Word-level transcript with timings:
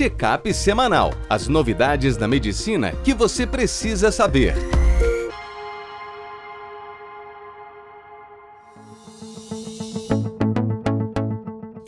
Checkup 0.00 0.50
semanal. 0.54 1.12
As 1.28 1.46
novidades 1.46 2.16
da 2.16 2.26
medicina 2.26 2.92
que 3.04 3.12
você 3.12 3.46
precisa 3.46 4.10
saber. 4.10 4.54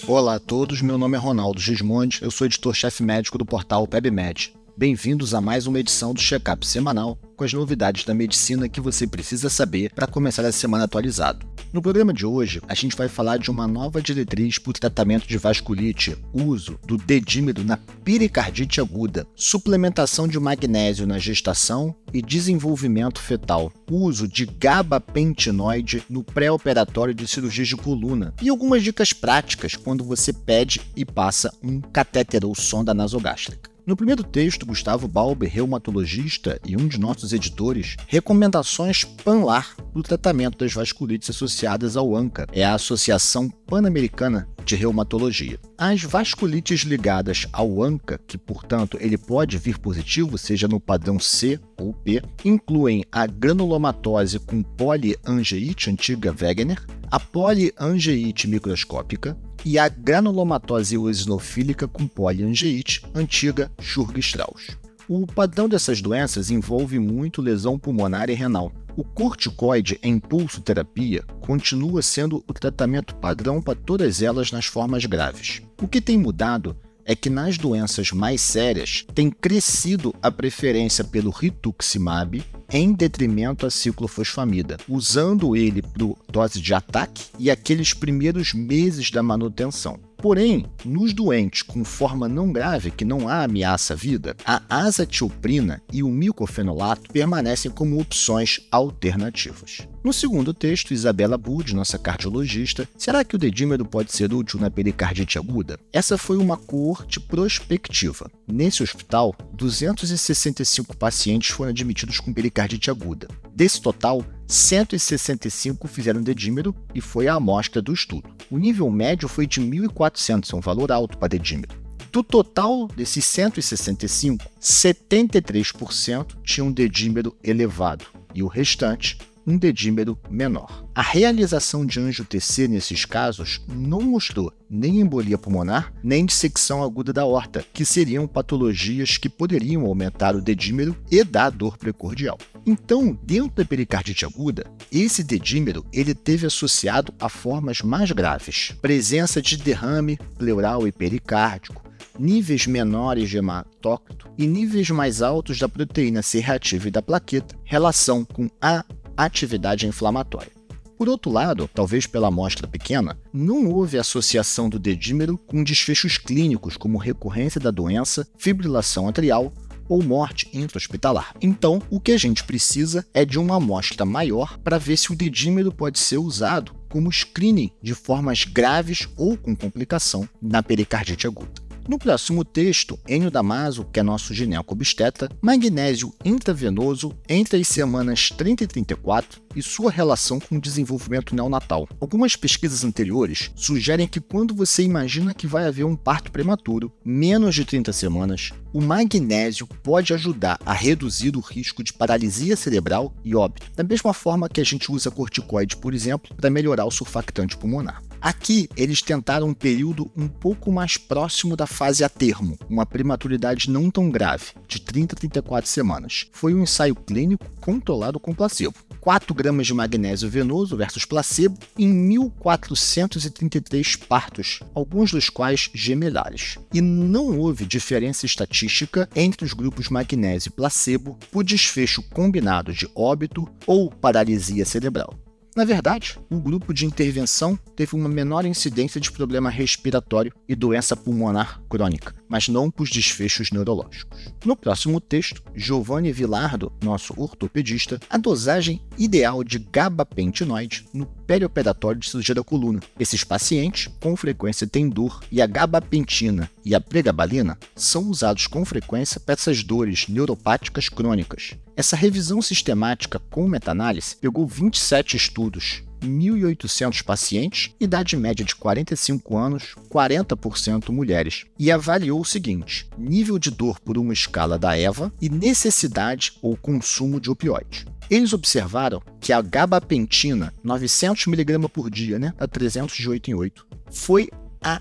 Olá 0.06 0.34
a 0.34 0.38
todos, 0.38 0.82
meu 0.82 0.98
nome 0.98 1.16
é 1.16 1.18
Ronaldo 1.18 1.58
Gismondi, 1.58 2.18
eu 2.20 2.30
sou 2.30 2.46
editor-chefe 2.46 3.02
médico 3.02 3.38
do 3.38 3.46
portal 3.46 3.88
PebMed. 3.88 4.52
Bem-vindos 4.76 5.32
a 5.32 5.40
mais 5.40 5.66
uma 5.66 5.80
edição 5.80 6.12
do 6.12 6.20
Checkup 6.20 6.66
semanal 6.66 7.16
com 7.34 7.44
as 7.44 7.52
novidades 7.54 8.04
da 8.04 8.12
medicina 8.12 8.68
que 8.68 8.80
você 8.80 9.06
precisa 9.06 9.48
saber 9.48 9.90
para 9.94 10.06
começar 10.06 10.44
a 10.44 10.52
semana 10.52 10.84
atualizado. 10.84 11.46
No 11.72 11.80
programa 11.80 12.12
de 12.12 12.26
hoje, 12.26 12.60
a 12.68 12.74
gente 12.74 12.94
vai 12.94 13.08
falar 13.08 13.38
de 13.38 13.50
uma 13.50 13.66
nova 13.66 14.02
diretriz 14.02 14.58
para 14.58 14.68
o 14.68 14.74
tratamento 14.74 15.26
de 15.26 15.38
vasculite, 15.38 16.14
uso 16.30 16.78
do 16.86 16.98
dedímero 16.98 17.64
na 17.64 17.78
pericardite 17.78 18.78
aguda, 18.78 19.26
suplementação 19.34 20.28
de 20.28 20.38
magnésio 20.38 21.06
na 21.06 21.18
gestação 21.18 21.96
e 22.12 22.20
desenvolvimento 22.20 23.18
fetal, 23.22 23.72
uso 23.90 24.28
de 24.28 24.44
gabapentinoide 24.44 26.02
no 26.10 26.22
pré-operatório 26.22 27.14
de 27.14 27.26
cirurgia 27.26 27.64
de 27.64 27.76
coluna 27.76 28.34
e 28.42 28.50
algumas 28.50 28.82
dicas 28.82 29.14
práticas 29.14 29.74
quando 29.74 30.04
você 30.04 30.30
pede 30.30 30.78
e 30.94 31.06
passa 31.06 31.50
um 31.62 31.80
catéter 31.80 32.44
ou 32.44 32.54
sonda 32.54 32.92
nasogástrica. 32.92 33.71
No 33.84 33.96
primeiro 33.96 34.22
texto, 34.22 34.64
Gustavo 34.64 35.08
Balber, 35.08 35.50
reumatologista 35.52 36.60
e 36.64 36.76
um 36.76 36.86
de 36.86 37.00
nossos 37.00 37.32
editores, 37.32 37.96
recomendações 38.06 39.02
PANLAR 39.02 39.74
do 39.92 40.04
tratamento 40.04 40.56
das 40.56 40.72
vasculites 40.72 41.30
associadas 41.30 41.96
ao 41.96 42.14
ANCA, 42.14 42.46
é 42.52 42.64
a 42.64 42.74
Associação 42.74 43.48
Pan-Americana 43.48 44.48
de 44.64 44.76
Reumatologia. 44.76 45.58
As 45.76 46.00
vasculites 46.00 46.82
ligadas 46.82 47.48
ao 47.52 47.82
ANCA, 47.82 48.20
que 48.24 48.38
portanto 48.38 48.96
ele 49.00 49.18
pode 49.18 49.58
vir 49.58 49.76
positivo, 49.78 50.38
seja 50.38 50.68
no 50.68 50.78
padrão 50.78 51.18
C 51.18 51.58
ou 51.76 51.92
P, 51.92 52.22
incluem 52.44 53.04
a 53.10 53.26
granulomatose 53.26 54.38
com 54.38 54.62
poliangeite 54.62 55.90
antiga 55.90 56.32
Wegener, 56.40 56.86
a 57.12 57.20
poliangeite 57.20 58.48
microscópica, 58.48 59.36
e 59.66 59.78
a 59.78 59.86
granulomatose 59.86 60.94
eosinofílica 60.94 61.86
com 61.86 62.08
poliangeite, 62.08 63.04
antiga 63.14 63.70
Schurg-Strauss. 63.78 64.78
O 65.06 65.26
padrão 65.26 65.68
dessas 65.68 66.00
doenças 66.00 66.50
envolve 66.50 66.98
muito 66.98 67.42
lesão 67.42 67.78
pulmonar 67.78 68.30
e 68.30 68.32
renal. 68.32 68.72
O 68.96 69.04
corticoide 69.04 69.98
em 70.02 70.18
pulsoterapia 70.18 71.22
continua 71.42 72.00
sendo 72.00 72.42
o 72.48 72.52
tratamento 72.54 73.14
padrão 73.16 73.60
para 73.60 73.78
todas 73.78 74.22
elas 74.22 74.50
nas 74.50 74.64
formas 74.64 75.04
graves. 75.04 75.60
O 75.82 75.86
que 75.86 76.00
tem 76.00 76.16
mudado 76.16 76.74
é 77.04 77.14
que 77.14 77.30
nas 77.30 77.58
doenças 77.58 78.12
mais 78.12 78.40
sérias 78.40 79.04
tem 79.14 79.30
crescido 79.30 80.14
a 80.22 80.30
preferência 80.30 81.04
pelo 81.04 81.30
rituximab 81.30 82.42
em 82.70 82.92
detrimento 82.92 83.66
à 83.66 83.70
ciclofosfamida, 83.70 84.78
usando 84.88 85.54
ele 85.54 85.82
para 85.82 86.06
dose 86.30 86.60
de 86.60 86.72
ataque 86.72 87.24
e 87.38 87.50
aqueles 87.50 87.92
primeiros 87.92 88.54
meses 88.54 89.10
da 89.10 89.22
manutenção. 89.22 89.98
Porém, 90.22 90.66
nos 90.84 91.12
doentes 91.12 91.62
com 91.62 91.84
forma 91.84 92.28
não 92.28 92.52
grave 92.52 92.92
que 92.92 93.04
não 93.04 93.26
há 93.26 93.42
ameaça 93.42 93.94
à 93.94 93.96
vida, 93.96 94.36
a 94.44 94.62
azatioprina 94.68 95.82
e 95.92 96.00
o 96.00 96.08
micofenolato 96.08 97.10
permanecem 97.12 97.72
como 97.72 98.00
opções 98.00 98.60
alternativas. 98.70 99.80
No 100.04 100.12
segundo 100.12 100.54
texto, 100.54 100.94
Isabela 100.94 101.36
Bud, 101.36 101.74
nossa 101.74 101.98
cardiologista, 101.98 102.88
será 102.96 103.24
que 103.24 103.34
o 103.34 103.38
dedímero 103.38 103.84
pode 103.84 104.12
ser 104.12 104.32
útil 104.32 104.60
na 104.60 104.70
pericardite 104.70 105.38
aguda? 105.38 105.76
Essa 105.92 106.16
foi 106.16 106.36
uma 106.36 106.56
coorte 106.56 107.18
prospectiva. 107.18 108.30
Nesse 108.46 108.80
hospital, 108.80 109.34
265 109.54 110.96
pacientes 110.96 111.50
foram 111.50 111.70
admitidos 111.70 112.20
com 112.20 112.32
pericardite 112.32 112.90
aguda. 112.90 113.26
Desse 113.52 113.82
total, 113.82 114.24
165 114.46 115.88
fizeram 115.88 116.22
dedímero 116.22 116.74
e 116.94 117.00
foi 117.00 117.26
a 117.26 117.34
amostra 117.34 117.82
do 117.82 117.92
estudo. 117.92 118.28
O 118.52 118.58
nível 118.58 118.90
médio 118.90 119.28
foi 119.28 119.46
de 119.46 119.62
1.400, 119.62 120.52
é 120.52 120.56
um 120.56 120.60
valor 120.60 120.92
alto 120.92 121.16
para 121.16 121.28
dedímero. 121.28 121.74
Do 122.12 122.22
total 122.22 122.86
desses 122.86 123.24
165, 123.24 124.44
73% 124.60 126.36
tinham 126.44 126.70
dedímero 126.70 127.34
elevado 127.42 128.04
e 128.34 128.42
o 128.42 128.46
restante 128.46 129.16
um 129.46 129.56
dedímero 129.56 130.18
menor. 130.30 130.84
A 130.94 131.02
realização 131.02 131.84
de 131.84 132.00
anjo 132.00 132.24
TC 132.24 132.68
nesses 132.68 133.04
casos 133.04 133.60
não 133.68 134.00
mostrou 134.00 134.52
nem 134.68 135.00
embolia 135.00 135.36
pulmonar, 135.36 135.92
nem 136.02 136.24
dissecção 136.24 136.82
aguda 136.82 137.12
da 137.12 137.26
horta, 137.26 137.64
que 137.72 137.84
seriam 137.84 138.26
patologias 138.26 139.18
que 139.18 139.28
poderiam 139.28 139.84
aumentar 139.84 140.34
o 140.34 140.40
dedímero 140.40 140.96
e 141.10 141.22
dar 141.22 141.50
dor 141.50 141.76
precordial. 141.76 142.38
Então, 142.64 143.18
dentro 143.22 143.56
da 143.56 143.64
pericardite 143.64 144.24
aguda, 144.24 144.64
esse 144.90 145.22
dedímero 145.22 145.84
ele 145.92 146.14
teve 146.14 146.46
associado 146.46 147.12
a 147.20 147.28
formas 147.28 147.82
mais 147.82 148.10
graves, 148.12 148.74
presença 148.80 149.42
de 149.42 149.56
derrame 149.56 150.18
pleural 150.38 150.86
e 150.86 150.92
pericárdico, 150.92 151.82
níveis 152.18 152.66
menores 152.66 153.28
de 153.28 153.38
hematócrito 153.38 154.30
e 154.38 154.46
níveis 154.46 154.88
mais 154.90 155.22
altos 155.22 155.58
da 155.58 155.68
proteína 155.68 156.22
C 156.22 156.40
reativa 156.40 156.88
e 156.88 156.90
da 156.90 157.02
plaqueta, 157.02 157.56
relação 157.64 158.24
com 158.24 158.48
a 158.60 158.84
atividade 159.16 159.86
inflamatória. 159.86 160.52
Por 160.96 161.08
outro 161.08 161.32
lado, 161.32 161.68
talvez 161.74 162.06
pela 162.06 162.28
amostra 162.28 162.68
pequena, 162.68 163.18
não 163.32 163.66
houve 163.66 163.98
associação 163.98 164.68
do 164.68 164.78
dedímero 164.78 165.36
com 165.36 165.64
desfechos 165.64 166.16
clínicos 166.16 166.76
como 166.76 166.96
recorrência 166.96 167.60
da 167.60 167.72
doença, 167.72 168.28
fibrilação 168.38 169.08
atrial 169.08 169.52
ou 169.88 170.02
morte 170.02 170.48
intra-hospitalar. 170.52 171.34
Então, 171.40 171.82
o 171.90 172.00
que 172.00 172.12
a 172.12 172.16
gente 172.16 172.44
precisa 172.44 173.04
é 173.12 173.24
de 173.24 173.38
uma 173.38 173.56
amostra 173.56 174.06
maior 174.06 174.56
para 174.58 174.78
ver 174.78 174.96
se 174.96 175.12
o 175.12 175.16
dedímero 175.16 175.72
pode 175.72 175.98
ser 175.98 176.18
usado 176.18 176.72
como 176.88 177.10
screening 177.10 177.70
de 177.82 177.94
formas 177.94 178.44
graves 178.44 179.08
ou 179.16 179.36
com 179.36 179.56
complicação 179.56 180.28
na 180.40 180.62
pericardite 180.62 181.26
aguda. 181.26 181.71
No 181.88 181.98
próximo 181.98 182.44
texto, 182.44 182.96
Enio 183.08 183.28
Damaso, 183.28 183.84
que 183.92 183.98
é 183.98 184.04
nosso 184.04 184.32
gineco-obstetra, 184.32 185.28
magnésio 185.42 186.14
intravenoso 186.24 187.12
entre 187.28 187.60
as 187.60 187.66
semanas 187.66 188.28
30 188.28 188.62
e 188.62 188.66
34 188.68 189.42
e 189.56 189.62
sua 189.62 189.90
relação 189.90 190.38
com 190.38 190.56
o 190.56 190.60
desenvolvimento 190.60 191.34
neonatal. 191.34 191.88
Algumas 192.00 192.36
pesquisas 192.36 192.84
anteriores 192.84 193.50
sugerem 193.56 194.06
que 194.06 194.20
quando 194.20 194.54
você 194.54 194.84
imagina 194.84 195.34
que 195.34 195.46
vai 195.46 195.66
haver 195.66 195.84
um 195.84 195.96
parto 195.96 196.30
prematuro, 196.30 196.92
menos 197.04 197.52
de 197.52 197.64
30 197.64 197.92
semanas, 197.92 198.52
o 198.72 198.80
magnésio 198.80 199.66
pode 199.66 200.14
ajudar 200.14 200.60
a 200.64 200.72
reduzir 200.72 201.36
o 201.36 201.40
risco 201.40 201.82
de 201.82 201.92
paralisia 201.92 202.56
cerebral 202.56 203.12
e 203.24 203.34
óbito, 203.34 203.66
da 203.74 203.82
mesma 203.82 204.14
forma 204.14 204.48
que 204.48 204.60
a 204.60 204.64
gente 204.64 204.90
usa 204.90 205.10
corticoide, 205.10 205.76
por 205.76 205.92
exemplo, 205.92 206.32
para 206.36 206.48
melhorar 206.48 206.84
o 206.84 206.92
surfactante 206.92 207.56
pulmonar. 207.56 208.00
Aqui, 208.22 208.68
eles 208.76 209.02
tentaram 209.02 209.48
um 209.48 209.54
período 209.54 210.08
um 210.16 210.28
pouco 210.28 210.70
mais 210.70 210.96
próximo 210.96 211.56
da 211.56 211.66
fase 211.66 212.04
a 212.04 212.08
termo, 212.08 212.56
uma 212.70 212.86
prematuridade 212.86 213.68
não 213.68 213.90
tão 213.90 214.08
grave, 214.08 214.52
de 214.68 214.80
30 214.80 215.16
a 215.16 215.18
34 215.18 215.68
semanas. 215.68 216.28
Foi 216.30 216.54
um 216.54 216.62
ensaio 216.62 216.94
clínico 216.94 217.44
controlado 217.60 218.20
com 218.20 218.32
placebo. 218.32 218.76
4 219.00 219.34
gramas 219.34 219.66
de 219.66 219.74
magnésio 219.74 220.30
venoso 220.30 220.76
versus 220.76 221.04
placebo 221.04 221.58
em 221.76 221.92
1.433 222.10 223.98
partos, 224.06 224.60
alguns 224.72 225.10
dos 225.10 225.28
quais 225.28 225.68
gemelares. 225.74 226.58
E 226.72 226.80
não 226.80 227.36
houve 227.36 227.66
diferença 227.66 228.24
estatística 228.24 229.08
entre 229.16 229.44
os 229.44 229.52
grupos 229.52 229.88
magnésio 229.88 230.50
e 230.50 230.52
placebo 230.52 231.18
por 231.32 231.42
desfecho 231.42 232.00
combinado 232.10 232.72
de 232.72 232.88
óbito 232.94 233.48
ou 233.66 233.90
paralisia 233.90 234.64
cerebral. 234.64 235.18
Na 235.54 235.64
verdade, 235.66 236.18
o 236.30 236.40
grupo 236.40 236.72
de 236.72 236.86
intervenção 236.86 237.58
teve 237.76 237.94
uma 237.94 238.08
menor 238.08 238.46
incidência 238.46 238.98
de 238.98 239.12
problema 239.12 239.50
respiratório 239.50 240.32
e 240.48 240.54
doença 240.54 240.96
pulmonar 240.96 241.60
crônica, 241.68 242.14
mas 242.32 242.48
não 242.48 242.70
por 242.70 242.88
desfechos 242.88 243.50
neurológicos. 243.50 244.18
No 244.42 244.56
próximo 244.56 244.98
texto, 244.98 245.42
Giovanni 245.54 246.10
Villardo, 246.10 246.72
nosso 246.82 247.12
ortopedista, 247.20 248.00
a 248.08 248.16
dosagem 248.16 248.80
ideal 248.96 249.44
de 249.44 249.58
gabapentinoide 249.58 250.86
no 250.94 251.04
perioperatório 251.04 252.00
de 252.00 252.08
cirurgia 252.08 252.34
da 252.34 252.42
coluna. 252.42 252.80
Esses 252.98 253.22
pacientes, 253.22 253.92
com 254.00 254.16
frequência, 254.16 254.66
têm 254.66 254.88
dor 254.88 255.20
e 255.30 255.42
a 255.42 255.46
gabapentina 255.46 256.50
e 256.64 256.74
a 256.74 256.80
pregabalina 256.80 257.58
são 257.76 258.08
usados 258.08 258.46
com 258.46 258.64
frequência 258.64 259.20
para 259.20 259.34
essas 259.34 259.62
dores 259.62 260.08
neuropáticas 260.08 260.88
crônicas. 260.88 261.52
Essa 261.76 261.96
revisão 261.96 262.40
sistemática 262.40 263.18
com 263.18 263.46
meta-análise 263.46 264.16
pegou 264.16 264.46
27 264.46 265.18
estudos 265.18 265.82
1.800 266.02 267.02
pacientes, 267.02 267.74
idade 267.80 268.16
média 268.16 268.44
de 268.44 268.54
45 268.54 269.36
anos, 269.36 269.74
40% 269.90 270.90
mulheres, 270.90 271.44
e 271.58 271.70
avaliou 271.70 272.20
o 272.20 272.24
seguinte: 272.24 272.88
nível 272.98 273.38
de 273.38 273.50
dor 273.50 273.80
por 273.80 273.96
uma 273.96 274.12
escala 274.12 274.58
da 274.58 274.78
EVA 274.78 275.12
e 275.20 275.28
necessidade 275.28 276.32
ou 276.42 276.56
consumo 276.56 277.20
de 277.20 277.30
opioide. 277.30 277.86
Eles 278.10 278.32
observaram 278.32 279.00
que 279.20 279.32
a 279.32 279.40
gabapentina, 279.40 280.52
900mg 280.64 281.68
por 281.68 281.88
dia, 281.88 282.18
né, 282.18 282.34
a 282.38 282.46
308 282.46 283.30
em 283.30 283.34
8, 283.34 283.66
foi 283.90 284.28
a 284.62 284.80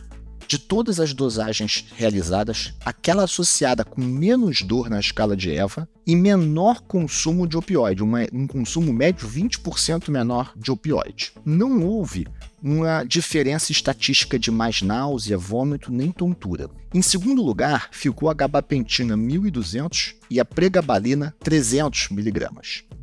de 0.51 0.59
todas 0.59 0.99
as 0.99 1.13
dosagens 1.13 1.85
realizadas, 1.95 2.73
aquela 2.83 3.23
associada 3.23 3.85
com 3.85 4.01
menos 4.01 4.61
dor 4.63 4.89
na 4.89 4.99
escala 4.99 5.33
de 5.33 5.49
EVA 5.49 5.87
e 6.05 6.13
menor 6.13 6.81
consumo 6.81 7.47
de 7.47 7.55
opioide, 7.55 8.03
uma, 8.03 8.27
um 8.33 8.45
consumo 8.45 8.91
médio 8.91 9.29
20% 9.29 10.09
menor 10.09 10.51
de 10.57 10.69
opioide. 10.69 11.31
Não 11.45 11.85
houve 11.85 12.27
uma 12.61 13.05
diferença 13.05 13.71
estatística 13.71 14.37
de 14.37 14.51
mais 14.51 14.81
náusea, 14.81 15.37
vômito 15.37 15.89
nem 15.89 16.11
tontura. 16.11 16.69
Em 16.93 17.01
segundo 17.01 17.41
lugar, 17.41 17.87
ficou 17.93 18.29
a 18.29 18.33
gabapentina 18.33 19.15
1200 19.15 20.15
e 20.29 20.37
a 20.37 20.43
pregabalina 20.43 21.33
300 21.39 22.09
mg. 22.11 22.49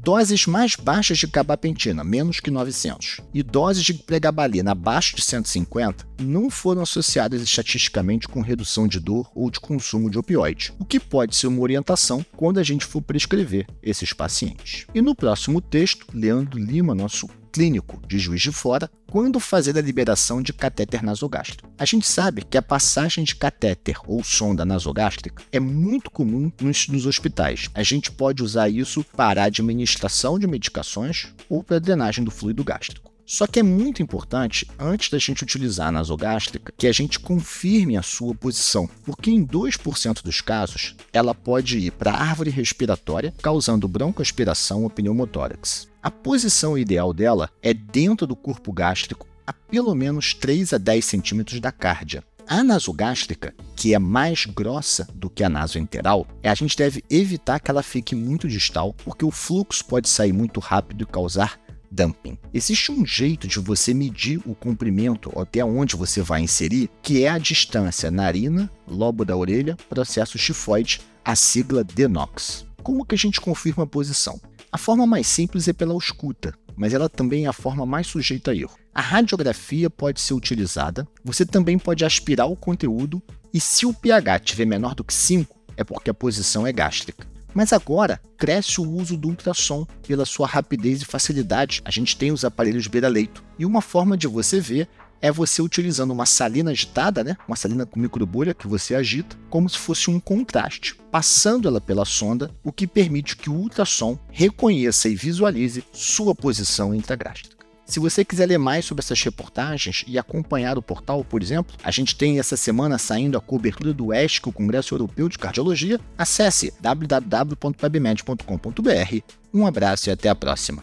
Doses 0.00 0.46
mais 0.46 0.74
baixas 0.74 1.18
de 1.18 1.26
gabapentina, 1.26 2.02
menos 2.02 2.40
que 2.40 2.50
900, 2.50 3.20
e 3.34 3.42
doses 3.42 3.84
de 3.84 3.94
pregabalina 3.94 4.72
abaixo 4.72 5.16
de 5.16 5.22
150 5.22 6.06
não 6.20 6.48
foram 6.48 6.82
associadas 6.82 7.42
estatisticamente 7.42 8.28
com 8.28 8.40
redução 8.40 8.88
de 8.88 9.00
dor 9.00 9.30
ou 9.34 9.50
de 9.50 9.60
consumo 9.60 10.10
de 10.10 10.18
opioide, 10.18 10.72
o 10.78 10.84
que 10.84 10.98
pode 10.98 11.36
ser 11.36 11.46
uma 11.46 11.60
orientação 11.60 12.24
quando 12.36 12.58
a 12.58 12.62
gente 12.62 12.84
for 12.84 13.02
prescrever 13.02 13.66
esses 13.82 14.12
pacientes. 14.12 14.86
E 14.94 15.02
no 15.02 15.14
próximo 15.14 15.60
texto, 15.60 16.06
Leandro 16.12 16.58
Lima, 16.58 16.94
nosso 16.94 17.28
clínico 17.58 18.00
de 18.06 18.20
Juiz 18.20 18.40
de 18.40 18.52
Fora 18.52 18.88
quando 19.10 19.40
fazer 19.40 19.76
a 19.76 19.80
liberação 19.80 20.40
de 20.40 20.52
catéter 20.52 21.02
nasogástrico. 21.02 21.68
A 21.76 21.84
gente 21.84 22.06
sabe 22.06 22.44
que 22.44 22.56
a 22.56 22.62
passagem 22.62 23.24
de 23.24 23.34
catéter 23.34 23.96
ou 24.06 24.22
sonda 24.22 24.64
nasogástrica 24.64 25.42
é 25.50 25.58
muito 25.58 26.08
comum 26.08 26.52
nos, 26.60 26.86
nos 26.86 27.04
hospitais. 27.04 27.68
A 27.74 27.82
gente 27.82 28.12
pode 28.12 28.44
usar 28.44 28.68
isso 28.68 29.02
para 29.16 29.42
a 29.42 29.46
administração 29.46 30.38
de 30.38 30.46
medicações 30.46 31.34
ou 31.48 31.64
para 31.64 31.78
a 31.78 31.80
drenagem 31.80 32.22
do 32.22 32.30
fluido 32.30 32.62
gástrico. 32.62 33.10
Só 33.26 33.44
que 33.48 33.58
é 33.58 33.62
muito 33.62 34.00
importante, 34.00 34.64
antes 34.78 35.10
da 35.10 35.18
gente 35.18 35.42
utilizar 35.42 35.88
a 35.88 35.92
nasogástrica, 35.92 36.72
que 36.78 36.86
a 36.86 36.92
gente 36.92 37.18
confirme 37.18 37.96
a 37.96 38.02
sua 38.02 38.36
posição, 38.36 38.88
porque 39.04 39.32
em 39.32 39.44
2% 39.44 40.22
dos 40.22 40.40
casos 40.40 40.94
ela 41.12 41.34
pode 41.34 41.76
ir 41.78 41.90
para 41.90 42.12
a 42.12 42.22
árvore 42.22 42.50
respiratória, 42.50 43.34
causando 43.42 43.88
broncoaspiração 43.88 44.84
ou 44.84 44.90
pneumotórax. 44.90 45.87
A 46.00 46.12
posição 46.12 46.78
ideal 46.78 47.12
dela 47.12 47.50
é 47.60 47.74
dentro 47.74 48.24
do 48.24 48.36
corpo 48.36 48.72
gástrico, 48.72 49.26
a 49.44 49.52
pelo 49.52 49.96
menos 49.96 50.32
3 50.32 50.74
a 50.74 50.78
10 50.78 51.04
centímetros 51.04 51.60
da 51.60 51.72
cárdia. 51.72 52.22
A 52.46 52.62
nasogástrica, 52.62 53.52
que 53.74 53.92
é 53.92 53.98
mais 53.98 54.46
grossa 54.46 55.08
do 55.12 55.28
que 55.28 55.42
a 55.42 55.48
nasoenteral, 55.48 56.26
a 56.42 56.54
gente 56.54 56.76
deve 56.76 57.02
evitar 57.10 57.58
que 57.58 57.70
ela 57.70 57.82
fique 57.82 58.14
muito 58.14 58.48
distal, 58.48 58.94
porque 59.04 59.24
o 59.24 59.30
fluxo 59.32 59.84
pode 59.84 60.08
sair 60.08 60.32
muito 60.32 60.60
rápido 60.60 61.02
e 61.02 61.06
causar 61.06 61.60
dumping. 61.90 62.38
Existe 62.54 62.92
um 62.92 63.04
jeito 63.04 63.48
de 63.48 63.58
você 63.58 63.92
medir 63.92 64.40
o 64.46 64.54
comprimento 64.54 65.32
até 65.36 65.64
onde 65.64 65.96
você 65.96 66.22
vai 66.22 66.42
inserir, 66.42 66.88
que 67.02 67.24
é 67.24 67.28
a 67.28 67.38
distância 67.38 68.08
narina, 68.08 68.70
lobo 68.86 69.24
da 69.24 69.36
orelha, 69.36 69.76
processo 69.88 70.38
chifoide, 70.38 71.00
a 71.24 71.34
sigla 71.34 71.82
DENOX. 71.82 72.64
Como 72.84 73.04
que 73.04 73.16
a 73.16 73.18
gente 73.18 73.40
confirma 73.40 73.82
a 73.82 73.86
posição? 73.86 74.40
A 74.70 74.76
forma 74.76 75.06
mais 75.06 75.26
simples 75.26 75.66
é 75.66 75.72
pela 75.72 75.96
escuta, 75.96 76.52
mas 76.76 76.92
ela 76.92 77.08
também 77.08 77.46
é 77.46 77.48
a 77.48 77.54
forma 77.54 77.86
mais 77.86 78.06
sujeita 78.06 78.50
a 78.50 78.54
erro. 78.54 78.76
A 78.94 79.00
radiografia 79.00 79.88
pode 79.88 80.20
ser 80.20 80.34
utilizada, 80.34 81.08
você 81.24 81.46
também 81.46 81.78
pode 81.78 82.04
aspirar 82.04 82.46
o 82.46 82.56
conteúdo 82.56 83.22
e 83.52 83.58
se 83.60 83.86
o 83.86 83.94
pH 83.94 84.36
estiver 84.36 84.66
menor 84.66 84.94
do 84.94 85.02
que 85.02 85.14
5, 85.14 85.56
é 85.74 85.82
porque 85.82 86.10
a 86.10 86.14
posição 86.14 86.66
é 86.66 86.72
gástrica. 86.72 87.26
Mas 87.54 87.72
agora 87.72 88.20
cresce 88.36 88.78
o 88.78 88.88
uso 88.88 89.16
do 89.16 89.28
ultrassom 89.28 89.86
pela 90.06 90.26
sua 90.26 90.46
rapidez 90.46 91.00
e 91.00 91.06
facilidade. 91.06 91.80
A 91.84 91.90
gente 91.90 92.16
tem 92.16 92.30
os 92.30 92.44
aparelhos 92.44 92.86
beira-leito. 92.86 93.42
E 93.58 93.64
uma 93.64 93.80
forma 93.80 94.16
de 94.18 94.26
você 94.26 94.60
ver 94.60 94.86
é 95.20 95.30
você 95.30 95.62
utilizando 95.62 96.10
uma 96.10 96.26
salina 96.26 96.70
agitada, 96.70 97.24
né? 97.24 97.36
uma 97.46 97.56
salina 97.56 97.86
com 97.86 98.00
microbolha 98.00 98.54
que 98.54 98.66
você 98.66 98.94
agita, 98.94 99.36
como 99.50 99.68
se 99.68 99.78
fosse 99.78 100.10
um 100.10 100.20
contraste, 100.20 100.94
passando 101.10 101.68
ela 101.68 101.80
pela 101.80 102.04
sonda, 102.04 102.50
o 102.62 102.72
que 102.72 102.86
permite 102.86 103.36
que 103.36 103.50
o 103.50 103.54
ultrassom 103.54 104.18
reconheça 104.30 105.08
e 105.08 105.14
visualize 105.14 105.84
sua 105.92 106.34
posição 106.34 106.94
intragástrica. 106.94 107.58
Se 107.88 107.98
você 107.98 108.22
quiser 108.22 108.46
ler 108.46 108.58
mais 108.58 108.84
sobre 108.84 109.02
essas 109.02 109.22
reportagens 109.22 110.04
e 110.06 110.18
acompanhar 110.18 110.76
o 110.76 110.82
portal, 110.82 111.24
por 111.24 111.42
exemplo, 111.42 111.74
a 111.82 111.90
gente 111.90 112.14
tem 112.14 112.38
essa 112.38 112.54
semana 112.54 112.98
saindo 112.98 113.38
a 113.38 113.40
cobertura 113.40 113.94
do 113.94 114.12
ESC, 114.12 114.46
o 114.46 114.52
Congresso 114.52 114.94
Europeu 114.94 115.26
de 115.26 115.38
Cardiologia, 115.38 115.98
acesse 116.18 116.70
www.pubmed.com.br. 116.82 119.22
Um 119.54 119.66
abraço 119.66 120.10
e 120.10 120.12
até 120.12 120.28
a 120.28 120.34
próxima. 120.34 120.82